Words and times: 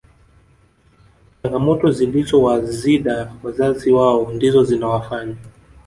changamoto 1.41 1.91
zilizowazida 1.91 3.33
wazazi 3.43 3.91
wao 3.91 4.33
ndizo 4.33 4.63
zinawafanya 4.63 5.35